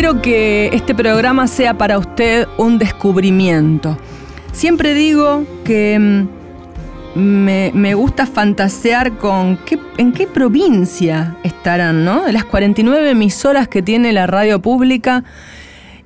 Espero 0.00 0.22
que 0.22 0.70
este 0.72 0.94
programa 0.94 1.46
sea 1.46 1.76
para 1.76 1.98
usted 1.98 2.48
un 2.56 2.78
descubrimiento. 2.78 3.98
Siempre 4.50 4.94
digo 4.94 5.44
que 5.62 5.98
mm, 7.14 7.18
me, 7.18 7.94
gusta 7.94 8.24
fantasear 8.24 9.18
con 9.18 9.58
qué, 9.58 9.78
en 9.98 10.12
qué 10.12 10.26
provincia 10.26 11.36
estarán, 11.42 12.06
¿no? 12.06 12.24
De 12.24 12.32
las 12.32 12.46
49 12.46 13.10
emisoras 13.10 13.68
que 13.68 13.82
tiene 13.82 14.14
la 14.14 14.26
radio 14.26 14.62
pública, 14.62 15.22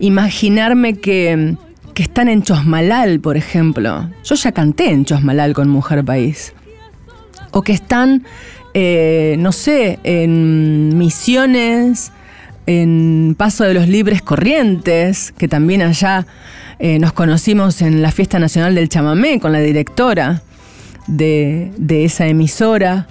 imaginarme 0.01 0.95
que, 0.95 1.55
que 1.95 2.03
están 2.03 2.27
en 2.27 2.43
Chosmalal, 2.43 3.21
por 3.21 3.37
ejemplo. 3.37 4.11
Yo 4.25 4.35
ya 4.35 4.51
canté 4.51 4.91
en 4.91 5.05
Chosmalal 5.05 5.55
con 5.55 5.69
Mujer 5.69 6.05
País. 6.05 6.53
O 7.53 7.63
que 7.63 7.75
están, 7.75 8.25
eh, 8.75 9.37
no 9.39 9.53
sé, 9.53 10.01
en 10.03 10.99
Misiones, 10.99 12.11
en 12.66 13.35
Paso 13.37 13.64
de 13.64 13.74
los 13.74 13.88
Libres 13.88 14.22
Corrientes, 14.22 15.33
que 15.33 15.48
también 15.48 15.83
allá 15.83 16.27
eh, 16.79 16.98
nos 16.98 17.12
conocimos 17.12 17.83
en 17.83 18.03
la 18.03 18.11
Fiesta 18.11 18.38
Nacional 18.38 18.74
del 18.74 18.88
Chamamé 18.88 19.38
con 19.40 19.53
la 19.53 19.61
directora 19.61 20.42
de, 21.07 21.72
esa 21.88 22.27
emisora. 22.27 23.07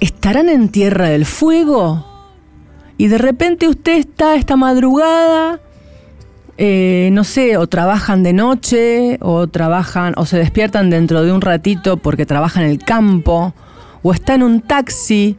¿Estarán 0.00 0.48
en 0.48 0.68
Tierra 0.68 1.08
del 1.08 1.24
Fuego? 1.24 2.06
Y 2.98 3.08
de 3.08 3.18
repente 3.18 3.68
usted 3.68 3.98
está 3.98 4.34
esta 4.34 4.56
madrugada, 4.56 5.60
eh, 6.58 7.08
no 7.12 7.24
sé, 7.24 7.56
o 7.56 7.66
trabajan 7.66 8.22
de 8.22 8.32
noche, 8.32 9.18
o 9.20 9.46
trabajan, 9.46 10.14
o 10.16 10.26
se 10.26 10.38
despiertan 10.38 10.90
dentro 10.90 11.22
de 11.22 11.32
un 11.32 11.40
ratito 11.40 11.96
porque 11.96 12.26
trabajan 12.26 12.64
en 12.64 12.70
el 12.70 12.78
campo, 12.78 13.54
o 14.02 14.12
está 14.12 14.34
en 14.34 14.42
un 14.42 14.60
taxi, 14.60 15.36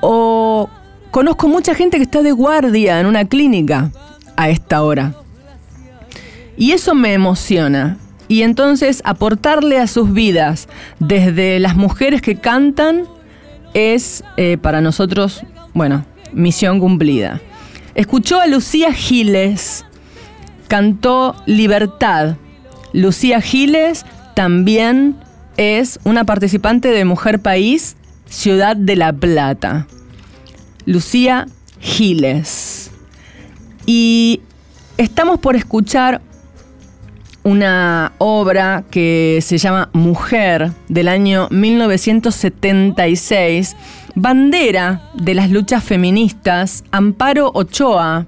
o 0.00 0.68
conozco 1.12 1.46
mucha 1.46 1.74
gente 1.74 1.98
que 1.98 2.04
está 2.04 2.22
de 2.22 2.32
guardia 2.32 2.98
en 2.98 3.06
una 3.06 3.26
clínica 3.26 3.92
a 4.34 4.48
esta 4.48 4.82
hora. 4.82 5.14
Y 6.56 6.72
eso 6.72 6.94
me 6.94 7.12
emociona. 7.12 7.98
Y 8.28 8.42
entonces 8.42 9.02
aportarle 9.04 9.78
a 9.78 9.86
sus 9.86 10.12
vidas 10.12 10.68
desde 10.98 11.60
las 11.60 11.76
mujeres 11.76 12.22
que 12.22 12.36
cantan 12.36 13.04
es 13.74 14.24
eh, 14.38 14.56
para 14.56 14.80
nosotros, 14.80 15.42
bueno, 15.74 16.04
misión 16.32 16.80
cumplida. 16.80 17.42
Escuchó 17.94 18.40
a 18.40 18.46
Lucía 18.46 18.92
Giles, 18.94 19.84
cantó 20.66 21.36
Libertad. 21.44 22.36
Lucía 22.94 23.42
Giles 23.42 24.06
también 24.34 25.16
es 25.58 26.00
una 26.04 26.24
participante 26.24 26.88
de 26.88 27.04
Mujer 27.04 27.40
País, 27.40 27.96
Ciudad 28.24 28.76
de 28.76 28.96
La 28.96 29.12
Plata. 29.12 29.86
Lucía 30.86 31.48
Giles. 31.80 32.92
Y 33.86 34.40
estamos 34.96 35.40
por 35.40 35.56
escuchar 35.56 36.20
una 37.44 38.12
obra 38.18 38.84
que 38.90 39.38
se 39.42 39.58
llama 39.58 39.90
Mujer 39.92 40.72
del 40.88 41.08
año 41.08 41.48
1976, 41.50 43.76
bandera 44.14 45.10
de 45.14 45.34
las 45.34 45.50
luchas 45.50 45.82
feministas, 45.82 46.84
Amparo 46.92 47.50
Ochoa, 47.52 48.26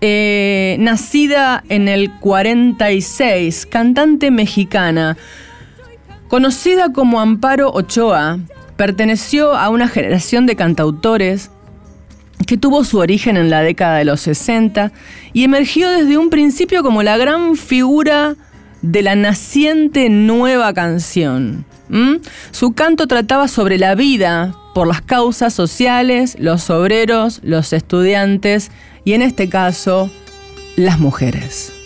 eh, 0.00 0.78
nacida 0.80 1.62
en 1.68 1.88
el 1.88 2.10
46, 2.20 3.66
cantante 3.66 4.30
mexicana, 4.30 5.18
conocida 6.28 6.90
como 6.92 7.20
Amparo 7.20 7.70
Ochoa, 7.70 8.38
perteneció 8.80 9.56
a 9.56 9.68
una 9.68 9.88
generación 9.88 10.46
de 10.46 10.56
cantautores 10.56 11.50
que 12.46 12.56
tuvo 12.56 12.82
su 12.82 12.96
origen 12.96 13.36
en 13.36 13.50
la 13.50 13.60
década 13.60 13.98
de 13.98 14.06
los 14.06 14.22
60 14.22 14.90
y 15.34 15.44
emergió 15.44 15.90
desde 15.90 16.16
un 16.16 16.30
principio 16.30 16.82
como 16.82 17.02
la 17.02 17.18
gran 17.18 17.56
figura 17.56 18.36
de 18.80 19.02
la 19.02 19.16
naciente 19.16 20.08
nueva 20.08 20.72
canción. 20.72 21.66
Su 22.52 22.72
canto 22.72 23.06
trataba 23.06 23.48
sobre 23.48 23.76
la 23.76 23.94
vida 23.94 24.54
por 24.74 24.86
las 24.86 25.02
causas 25.02 25.52
sociales, 25.52 26.38
los 26.40 26.70
obreros, 26.70 27.40
los 27.42 27.74
estudiantes 27.74 28.70
y 29.04 29.12
en 29.12 29.20
este 29.20 29.50
caso, 29.50 30.10
las 30.76 30.98
mujeres. 30.98 31.79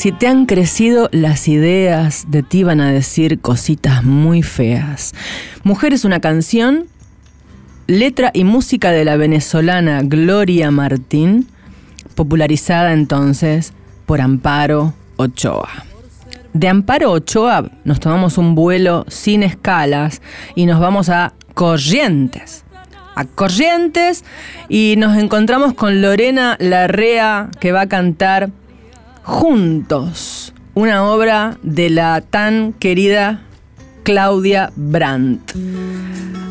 Si 0.00 0.12
te 0.12 0.28
han 0.28 0.46
crecido 0.46 1.10
las 1.12 1.46
ideas, 1.46 2.24
de 2.28 2.42
ti 2.42 2.64
van 2.64 2.80
a 2.80 2.90
decir 2.90 3.38
cositas 3.38 4.02
muy 4.02 4.42
feas. 4.42 5.12
Mujer 5.62 5.92
es 5.92 6.06
una 6.06 6.20
canción, 6.20 6.86
letra 7.86 8.30
y 8.32 8.44
música 8.44 8.92
de 8.92 9.04
la 9.04 9.18
venezolana 9.18 10.00
Gloria 10.02 10.70
Martín, 10.70 11.48
popularizada 12.14 12.94
entonces 12.94 13.74
por 14.06 14.22
Amparo 14.22 14.94
Ochoa. 15.18 15.68
De 16.54 16.68
Amparo 16.68 17.12
Ochoa 17.12 17.70
nos 17.84 18.00
tomamos 18.00 18.38
un 18.38 18.54
vuelo 18.54 19.04
sin 19.06 19.42
escalas 19.42 20.22
y 20.54 20.64
nos 20.64 20.80
vamos 20.80 21.10
a 21.10 21.34
Corrientes. 21.52 22.64
A 23.16 23.26
Corrientes 23.26 24.24
y 24.70 24.94
nos 24.96 25.18
encontramos 25.18 25.74
con 25.74 26.00
Lorena 26.00 26.56
Larrea 26.58 27.50
que 27.60 27.72
va 27.72 27.82
a 27.82 27.86
cantar 27.86 28.50
Juntos, 29.30 30.52
una 30.74 31.04
obra 31.04 31.56
de 31.62 31.88
la 31.88 32.20
tan 32.20 32.72
querida 32.72 33.42
Claudia 34.02 34.72
Brandt. 34.74 35.52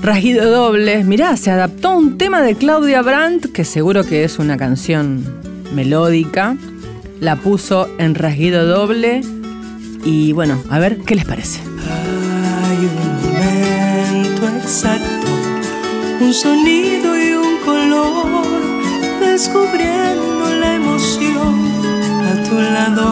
Rasguido 0.02 0.50
doble, 0.50 1.04
mirá, 1.04 1.36
se 1.36 1.52
adaptó 1.52 1.98
un 1.98 2.18
tema 2.18 2.42
de 2.42 2.56
Claudia 2.56 3.02
Brandt, 3.02 3.52
que 3.52 3.66
seguro 3.66 4.06
que 4.06 4.24
es 4.24 4.40
una 4.40 4.56
canción 4.56 5.26
melódica. 5.76 6.56
La 7.20 7.36
puso 7.36 7.90
en 8.00 8.16
rasguido 8.16 8.66
doble. 8.66 9.22
Y 10.06 10.32
bueno, 10.32 10.64
a 10.70 10.80
ver 10.80 11.00
qué 11.00 11.16
les 11.16 11.26
parece. 11.26 11.60
Hay 11.60 12.78
un 12.78 12.96
momento 13.24 14.48
exacto, 14.64 15.28
un 16.22 16.34
sonido 16.34 17.22
y 17.22 17.34
un 17.34 17.58
color, 17.66 18.46
descubriendo 19.20 20.39
tu 22.50 22.60
lado. 22.60 23.08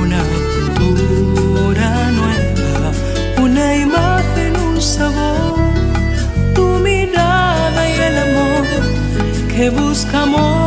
Una 0.00 0.20
aventura 0.20 2.10
nueva, 2.18 2.90
una 3.42 3.76
imagen, 3.76 4.56
un 4.56 4.80
sabor, 4.80 5.54
tu 6.54 6.66
mirada 6.78 7.80
y 7.88 7.94
el 8.08 8.18
amor 8.18 8.66
que 9.52 9.70
buscamos. 9.70 10.61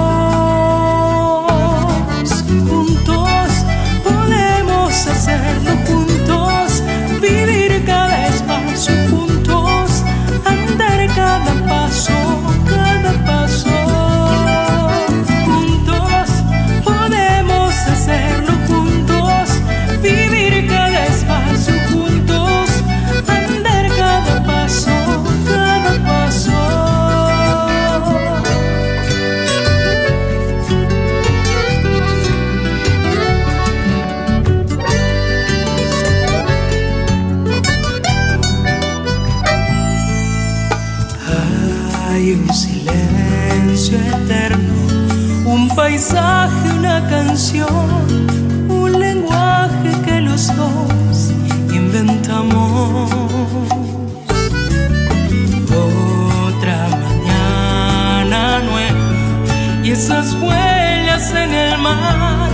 Paisaje, 46.45 46.77
una 46.77 47.07
canción, 47.09 47.67
un 48.69 48.99
lenguaje 48.99 49.91
que 50.05 50.21
los 50.21 50.47
dos 50.55 51.31
inventamos. 51.73 53.11
Otra 56.47 56.87
mañana 56.89 58.59
nueva 58.59 59.83
y 59.83 59.91
esas 59.91 60.33
huellas 60.33 61.31
en 61.31 61.53
el 61.53 61.77
mar, 61.77 62.44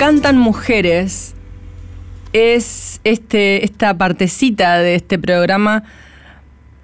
cantan 0.00 0.38
mujeres 0.38 1.34
es 2.32 3.02
este, 3.04 3.66
esta 3.66 3.98
partecita 3.98 4.78
de 4.78 4.94
este 4.94 5.18
programa 5.18 5.82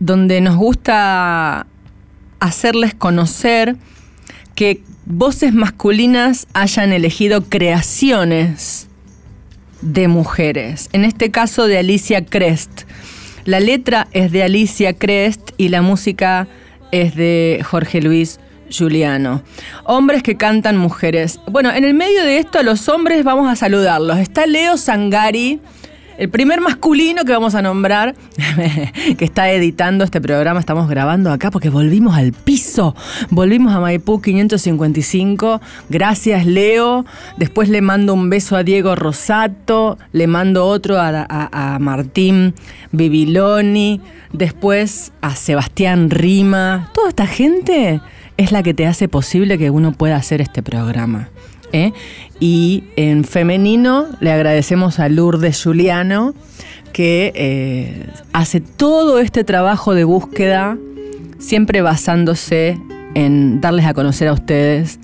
donde 0.00 0.42
nos 0.42 0.56
gusta 0.56 1.66
hacerles 2.40 2.94
conocer 2.94 3.76
que 4.54 4.82
voces 5.06 5.54
masculinas 5.54 6.46
hayan 6.52 6.92
elegido 6.92 7.44
creaciones 7.44 8.86
de 9.80 10.08
mujeres. 10.08 10.90
En 10.92 11.06
este 11.06 11.30
caso 11.30 11.66
de 11.66 11.78
Alicia 11.78 12.22
Crest. 12.22 12.82
La 13.46 13.60
letra 13.60 14.08
es 14.12 14.30
de 14.30 14.42
Alicia 14.42 14.92
Crest 14.92 15.52
y 15.56 15.70
la 15.70 15.80
música 15.80 16.48
es 16.92 17.16
de 17.16 17.64
Jorge 17.64 18.02
Luis 18.02 18.40
Juliano. 18.70 19.42
Hombres 19.84 20.22
que 20.22 20.36
cantan 20.36 20.76
mujeres. 20.76 21.40
Bueno, 21.46 21.72
en 21.72 21.84
el 21.84 21.94
medio 21.94 22.22
de 22.24 22.38
esto 22.38 22.62
los 22.62 22.88
hombres 22.88 23.24
vamos 23.24 23.50
a 23.50 23.56
saludarlos. 23.56 24.18
Está 24.18 24.46
Leo 24.46 24.76
Sangari 24.76 25.60
el 26.18 26.30
primer 26.30 26.60
masculino 26.60 27.24
que 27.24 27.32
vamos 27.32 27.54
a 27.54 27.62
nombrar, 27.62 28.14
que 29.18 29.24
está 29.24 29.50
editando 29.50 30.04
este 30.04 30.20
programa, 30.20 30.60
estamos 30.60 30.88
grabando 30.88 31.30
acá 31.30 31.50
porque 31.50 31.68
volvimos 31.68 32.16
al 32.16 32.32
piso. 32.32 32.94
Volvimos 33.30 33.74
a 33.74 33.80
Maipú 33.80 34.20
555. 34.20 35.60
Gracias, 35.90 36.46
Leo. 36.46 37.04
Después 37.36 37.68
le 37.68 37.82
mando 37.82 38.14
un 38.14 38.30
beso 38.30 38.56
a 38.56 38.62
Diego 38.62 38.94
Rosato. 38.94 39.98
Le 40.12 40.26
mando 40.26 40.66
otro 40.66 40.98
a, 40.98 41.26
a 41.28 41.78
Martín 41.78 42.54
Bibiloni. 42.92 44.00
Después 44.32 45.12
a 45.20 45.36
Sebastián 45.36 46.08
Rima. 46.10 46.90
Toda 46.94 47.10
esta 47.10 47.26
gente 47.26 48.00
es 48.36 48.52
la 48.52 48.62
que 48.62 48.74
te 48.74 48.86
hace 48.86 49.08
posible 49.08 49.58
que 49.58 49.70
uno 49.70 49.92
pueda 49.92 50.16
hacer 50.16 50.40
este 50.40 50.62
programa. 50.62 51.28
¿eh? 51.72 51.92
Y 52.40 52.84
en 52.96 53.24
femenino 53.24 54.06
le 54.20 54.32
agradecemos 54.32 54.98
a 54.98 55.08
Lourdes 55.08 55.62
Juliano, 55.62 56.34
que 56.92 57.32
eh, 57.34 58.06
hace 58.32 58.60
todo 58.60 59.18
este 59.18 59.44
trabajo 59.44 59.94
de 59.94 60.04
búsqueda, 60.04 60.78
siempre 61.38 61.82
basándose 61.82 62.78
en 63.14 63.60
darles 63.60 63.86
a 63.86 63.94
conocer 63.94 64.28
a 64.28 64.32
ustedes 64.32 64.98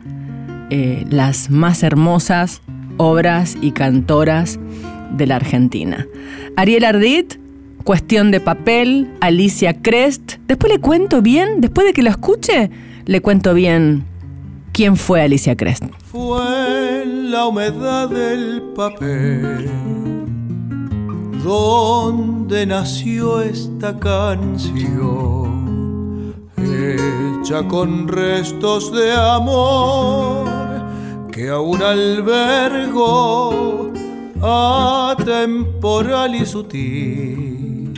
eh, 0.70 1.04
las 1.10 1.50
más 1.50 1.82
hermosas 1.82 2.62
obras 2.96 3.56
y 3.60 3.72
cantoras 3.72 4.58
de 5.16 5.26
la 5.26 5.36
Argentina. 5.36 6.06
Ariel 6.56 6.84
Ardit, 6.84 7.34
Cuestión 7.84 8.30
de 8.30 8.40
Papel, 8.40 9.10
Alicia 9.20 9.82
Crest. 9.82 10.36
Después 10.46 10.72
le 10.72 10.78
cuento 10.78 11.20
bien, 11.20 11.60
después 11.60 11.86
de 11.86 11.92
que 11.92 12.02
lo 12.02 12.10
escuche, 12.10 12.70
le 13.04 13.20
cuento 13.20 13.54
bien 13.54 14.04
quién 14.72 14.96
fue 14.96 15.22
Alicia 15.22 15.56
Crest. 15.56 15.84
Fue 16.10 17.04
la 17.06 17.46
humedad 17.46 18.08
del 18.08 18.62
papel. 18.74 19.70
Donde 21.44 22.66
nació 22.66 23.42
esta 23.42 23.98
canción, 23.98 25.52
hecha 26.56 27.66
con 27.66 28.06
restos 28.06 28.92
de 28.92 29.12
amor 29.12 30.46
que 31.32 31.48
aún 31.48 31.82
albergo 31.82 33.90
atemporal 34.40 36.36
y 36.36 36.46
sutil, 36.46 37.92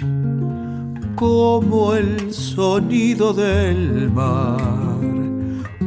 como 1.17 1.95
el 1.95 2.33
sonido 2.33 3.35
del 3.35 4.11
mar 4.11 4.94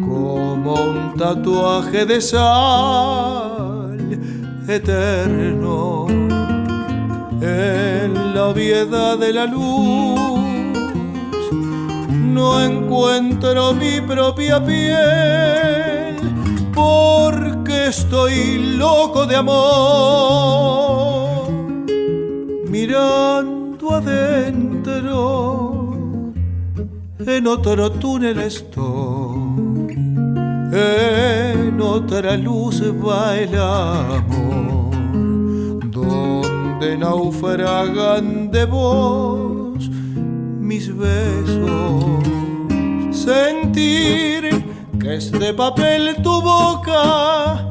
como 0.07 0.73
un 0.73 1.13
tatuaje 1.17 2.05
de 2.05 2.21
sal 2.21 3.97
eterno 4.67 6.07
en 7.41 8.33
la 8.33 8.45
obviedad 8.47 9.17
de 9.17 9.33
la 9.33 9.45
luz. 9.45 10.19
No 12.11 12.61
encuentro 12.61 13.73
mi 13.73 13.99
propia 14.01 14.63
piel 14.63 16.15
porque 16.73 17.87
estoy 17.87 18.75
loco 18.77 19.25
de 19.25 19.35
amor. 19.35 19.57
Mirando 22.69 23.91
adentro, 23.91 25.83
en 27.19 27.47
otro 27.47 27.91
túnel 27.91 28.39
estoy 28.39 29.16
en 30.71 31.81
otra 31.81 32.37
luz 32.37 32.81
va 33.05 33.37
el 33.37 33.57
amor, 33.57 34.95
donde 35.91 36.97
naufragan 36.97 38.51
de 38.51 38.65
vos 38.65 39.89
mis 40.59 40.95
besos. 40.95 42.23
Sentir 43.11 44.65
que 44.99 45.15
es 45.15 45.31
de 45.31 45.53
papel 45.53 46.15
tu 46.21 46.41
boca, 46.41 47.65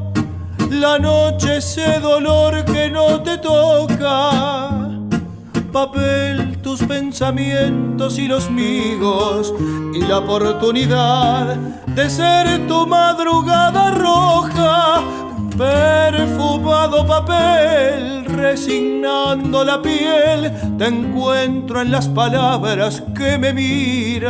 la 0.71 0.99
noche 0.99 1.59
ese 1.59 2.01
dolor 2.01 2.65
que 2.65 2.89
no 2.91 3.23
te 3.23 3.39
toca 3.39 4.67
papel 5.77 6.56
pensamientos 6.83 8.19
y 8.19 8.27
los 8.29 8.51
míos 8.51 9.55
y 9.95 10.01
la 10.01 10.19
oportunidad 10.19 11.57
de 11.87 12.11
ser 12.11 12.67
tu 12.67 12.87
madrugada 12.87 13.91
roja. 13.93 15.03
Perfumado 15.57 17.07
papel, 17.07 18.27
resignando 18.27 19.65
la 19.65 19.81
piel, 19.81 20.53
te 20.77 20.87
encuentro 20.87 21.81
en 21.81 21.91
las 21.91 22.09
palabras 22.09 23.03
que 23.17 23.39
me 23.39 23.55
miran. 23.55 24.27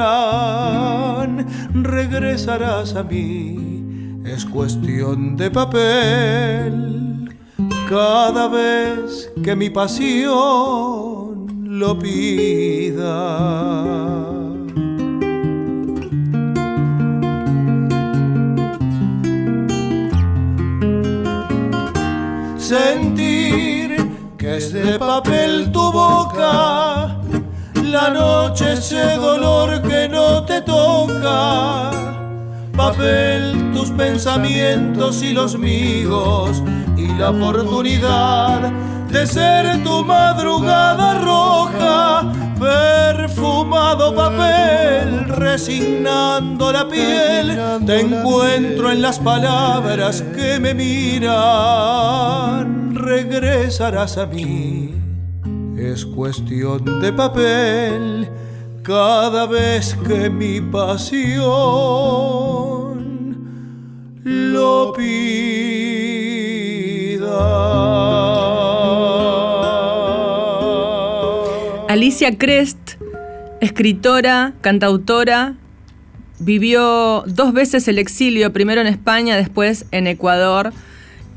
Regresarás 1.74 2.94
a 2.94 3.02
mí, 3.02 4.20
es 4.24 4.44
cuestión 4.44 5.36
de 5.36 5.50
papel. 5.50 7.36
Cada 7.88 8.48
vez 8.48 9.32
que 9.42 9.56
mi 9.56 9.70
pasión 9.70 11.05
lo 11.78 11.98
pida. 11.98 13.12
Sentir 22.56 23.96
que 24.38 24.56
es 24.56 24.72
de 24.72 24.98
papel 24.98 25.70
tu 25.70 25.92
boca, 25.92 27.18
la 27.82 28.10
noche 28.10 28.72
ese 28.72 29.16
dolor 29.16 29.82
que 29.82 30.08
no 30.08 30.44
te 30.44 30.62
toca. 30.62 31.90
Papel 32.74 33.72
tus 33.74 33.90
pensamientos 33.90 35.22
y 35.22 35.32
los 35.32 35.58
míos 35.58 36.62
y 36.96 37.06
la 37.18 37.30
oportunidad 37.30 38.72
de 39.10 39.26
ser 39.26 39.82
tu 39.82 40.04
madrugada 40.04 41.20
roja, 41.20 42.32
perfumado 42.58 44.14
papel, 44.14 45.28
resignando 45.28 46.72
la 46.72 46.88
piel, 46.88 47.58
te 47.86 48.00
encuentro 48.00 48.90
en 48.90 49.02
las 49.02 49.18
palabras 49.18 50.22
que 50.34 50.58
me 50.60 50.74
miran, 50.74 51.26
regresarás 52.94 54.18
a 54.18 54.26
mí, 54.26 54.94
es 55.78 56.04
cuestión 56.06 57.00
de 57.00 57.12
papel, 57.12 58.28
cada 58.82 59.46
vez 59.46 59.96
que 60.06 60.28
mi 60.30 60.60
pasión 60.60 61.46
lo 64.24 64.92
pida. 64.92 65.76
Alicia 71.96 72.36
Crest, 72.36 73.00
escritora, 73.62 74.52
cantautora, 74.60 75.54
vivió 76.38 77.24
dos 77.26 77.54
veces 77.54 77.88
el 77.88 77.98
exilio, 77.98 78.52
primero 78.52 78.82
en 78.82 78.86
España, 78.86 79.34
después 79.34 79.86
en 79.92 80.06
Ecuador. 80.06 80.74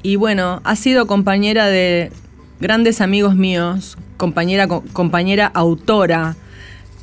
Y 0.03 0.18
bueno, 0.18 0.60
ha 0.66 0.76
sido 0.76 1.07
compañera 1.07 1.68
de 1.68 2.12
grandes 2.60 2.99
amigos 2.99 3.38
míos, 3.38 3.97
compañera, 4.18 4.68
compañera 4.68 5.45
autora. 5.47 6.36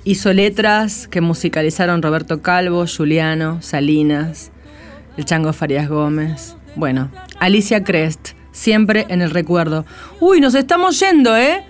Hizo 0.04 0.34
letras 0.34 1.08
que 1.08 1.22
musicalizaron 1.22 2.02
Roberto 2.02 2.42
Calvo, 2.42 2.84
Juliano, 2.86 3.62
Salinas, 3.62 4.50
el 5.16 5.24
Chango 5.24 5.54
Farías 5.54 5.88
Gómez. 5.88 6.56
Bueno, 6.74 7.10
Alicia 7.40 7.82
Crest, 7.82 8.32
siempre 8.52 9.06
en 9.08 9.22
el 9.22 9.30
recuerdo. 9.30 9.86
Uy, 10.20 10.42
nos 10.42 10.54
estamos 10.54 11.00
yendo, 11.00 11.34
¿eh? 11.38 11.64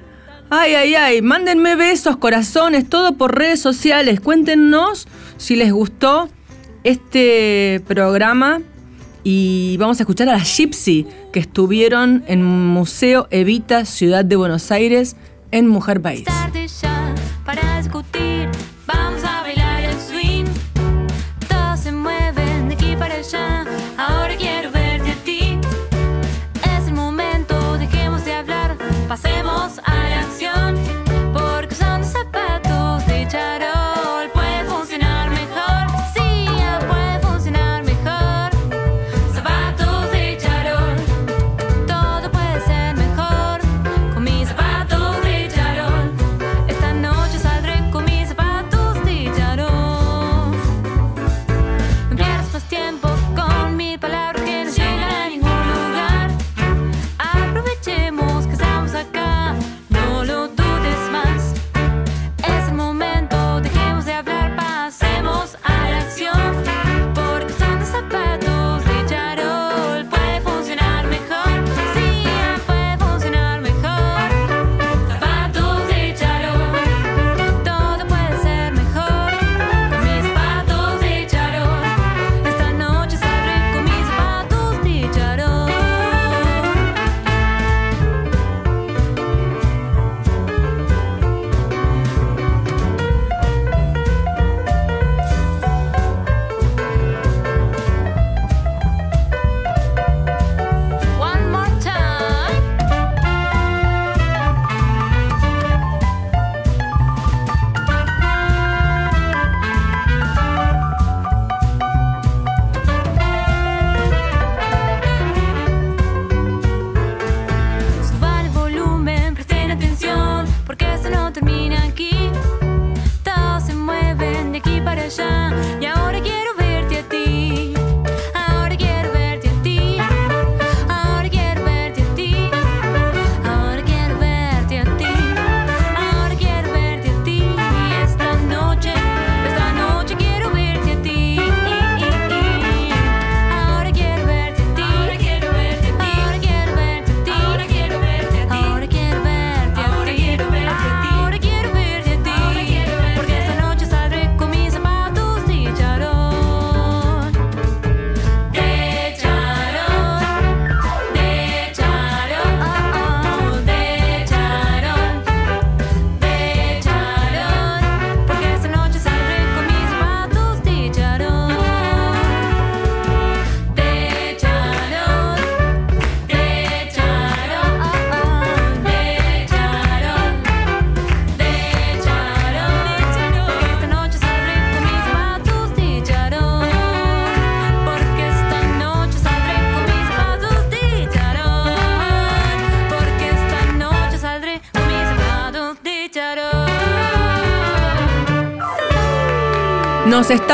Ay, 0.49 0.75
ay, 0.75 0.95
ay, 0.95 1.23
mándenme 1.23 1.75
besos, 1.75 2.17
corazones, 2.19 2.89
todo 2.89 3.17
por 3.17 3.37
redes 3.37 3.61
sociales. 3.61 4.21
Cuéntenos 4.21 5.09
si 5.39 5.57
les 5.57 5.73
gustó 5.73 6.29
este 6.85 7.83
programa 7.89 8.61
y 9.25 9.77
vamos 9.79 9.99
a 9.99 10.05
escuchar 10.05 10.29
a 10.29 10.35
la 10.35 10.45
Gypsy 10.45 11.05
que 11.33 11.41
estuvieron 11.41 12.23
en 12.29 12.45
Museo 12.45 13.27
Evita, 13.33 13.85
Ciudad 13.85 14.25
de 14.25 14.37
Buenos 14.37 14.71
Aires, 14.71 15.17
en 15.51 15.67
Mujer 15.67 16.01
País. 16.01 16.25
para 17.45 17.79
discutir, 17.81 18.26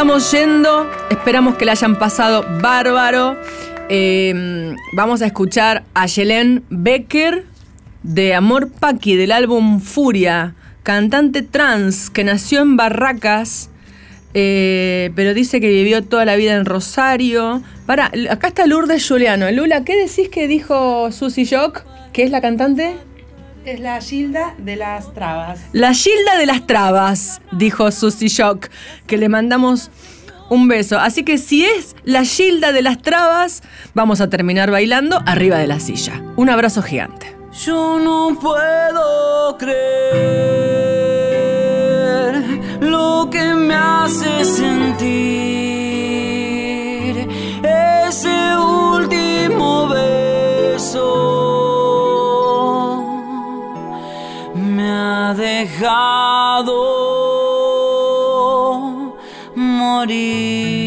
estamos 0.02 0.32
yendo, 0.32 0.90
esperamos 1.10 1.54
que 1.54 1.64
la 1.64 1.72
hayan 1.72 1.96
pasado 1.96 2.44
bárbaro. 2.60 3.36
Eh, 3.88 4.74
vamos 4.94 5.22
a 5.22 5.26
escuchar 5.26 5.84
a 5.94 6.06
Yelén 6.06 6.64
Becker 6.70 7.44
de 8.02 8.34
Amor 8.34 8.68
Paqui 8.68 9.14
del 9.14 9.30
álbum 9.30 9.78
Furia, 9.78 10.56
cantante 10.82 11.42
trans 11.42 12.10
que 12.10 12.24
nació 12.24 12.62
en 12.62 12.76
Barracas, 12.76 13.70
eh, 14.34 15.12
pero 15.14 15.34
dice 15.34 15.60
que 15.60 15.68
vivió 15.68 16.02
toda 16.02 16.24
la 16.24 16.34
vida 16.34 16.56
en 16.56 16.64
Rosario. 16.64 17.62
Para, 17.86 18.10
acá 18.28 18.48
está 18.48 18.66
Lourdes 18.66 19.06
Juliano. 19.06 19.48
Lula, 19.52 19.84
¿qué 19.84 19.96
decís 19.96 20.28
que 20.28 20.48
dijo 20.48 21.12
Susy 21.12 21.46
Jock, 21.46 21.84
que 22.12 22.24
es 22.24 22.32
la 22.32 22.40
cantante? 22.40 22.96
Es 23.64 23.78
la 23.78 24.00
Gilda 24.00 24.54
de 24.58 24.74
las 24.74 25.14
Trabas. 25.14 25.60
La 25.72 25.94
Gilda 25.94 26.36
de 26.36 26.46
las 26.46 26.66
Trabas, 26.66 27.40
dijo 27.52 27.92
Susy 27.92 28.26
Shock, 28.26 28.68
que 29.06 29.16
le 29.16 29.28
mandamos 29.28 29.92
un 30.50 30.66
beso. 30.66 30.98
Así 30.98 31.22
que 31.22 31.38
si 31.38 31.64
es 31.64 31.94
la 32.02 32.24
Gilda 32.24 32.72
de 32.72 32.82
las 32.82 33.00
Trabas, 33.00 33.62
vamos 33.94 34.20
a 34.20 34.28
terminar 34.28 34.72
bailando 34.72 35.22
arriba 35.26 35.58
de 35.58 35.68
la 35.68 35.78
silla. 35.78 36.20
Un 36.36 36.50
abrazo 36.50 36.82
gigante. 36.82 37.36
Yo 37.64 38.00
no 38.00 38.36
puedo 38.40 39.56
creer 39.58 40.02
lo 42.80 43.28
que 43.30 43.44
me 43.54 43.74
hace 43.74 44.44
sentir 44.44 45.52
ese 48.08 48.56
último 48.56 49.88
beso. 49.88 51.31
Dejado 55.34 56.72
morir. 59.54 60.81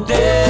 poder. 0.00 0.49